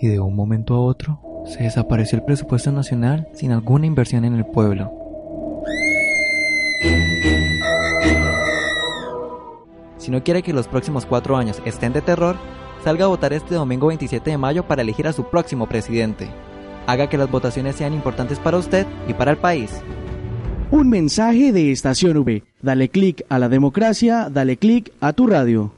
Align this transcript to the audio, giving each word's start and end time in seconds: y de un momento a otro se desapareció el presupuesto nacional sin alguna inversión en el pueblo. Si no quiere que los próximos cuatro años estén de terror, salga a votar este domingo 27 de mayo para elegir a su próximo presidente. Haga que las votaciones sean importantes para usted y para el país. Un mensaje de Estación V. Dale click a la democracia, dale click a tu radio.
y 0.00 0.08
de 0.08 0.20
un 0.20 0.34
momento 0.34 0.74
a 0.74 0.80
otro 0.80 1.20
se 1.46 1.62
desapareció 1.62 2.18
el 2.18 2.24
presupuesto 2.24 2.72
nacional 2.72 3.28
sin 3.32 3.52
alguna 3.52 3.86
inversión 3.86 4.24
en 4.24 4.34
el 4.34 4.46
pueblo. 4.46 4.92
Si 9.96 10.10
no 10.10 10.22
quiere 10.22 10.42
que 10.42 10.52
los 10.52 10.68
próximos 10.68 11.06
cuatro 11.06 11.36
años 11.36 11.60
estén 11.64 11.92
de 11.92 12.00
terror, 12.00 12.36
salga 12.84 13.04
a 13.04 13.08
votar 13.08 13.32
este 13.32 13.54
domingo 13.54 13.88
27 13.88 14.30
de 14.30 14.38
mayo 14.38 14.66
para 14.66 14.82
elegir 14.82 15.06
a 15.06 15.12
su 15.12 15.24
próximo 15.24 15.68
presidente. 15.68 16.28
Haga 16.86 17.08
que 17.08 17.18
las 17.18 17.30
votaciones 17.30 17.76
sean 17.76 17.92
importantes 17.92 18.38
para 18.38 18.56
usted 18.56 18.86
y 19.06 19.14
para 19.14 19.32
el 19.32 19.36
país. 19.36 19.82
Un 20.70 20.88
mensaje 20.88 21.52
de 21.52 21.72
Estación 21.72 22.16
V. 22.18 22.42
Dale 22.62 22.88
click 22.88 23.24
a 23.28 23.38
la 23.38 23.48
democracia, 23.48 24.28
dale 24.30 24.56
click 24.56 24.92
a 25.00 25.12
tu 25.12 25.26
radio. 25.26 25.77